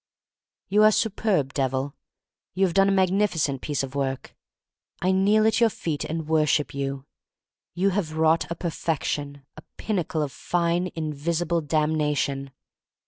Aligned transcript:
You 0.67 0.81
are 0.81 0.89
superb, 0.91 1.53
Devil! 1.53 1.93
You 2.55 2.65
have 2.65 2.73
done 2.73 2.89
a 2.89 2.91
magnificent 2.91 3.61
piece 3.61 3.83
of 3.83 3.93
work. 3.93 4.35
I 4.99 5.11
kneel 5.11 5.45
at 5.45 5.61
your 5.61 5.69
feet 5.69 6.05
and 6.05 6.27
worship 6.27 6.73
you. 6.73 7.05
You 7.75 7.91
have 7.91 8.13
wrought 8.17 8.49
a 8.49 8.55
perfection, 8.55 9.45
a 9.55 9.61
pin 9.77 9.97
nacle 9.97 10.23
of 10.23 10.31
fine, 10.31 10.89
invisible 10.95 11.61
damnation. 11.61 12.49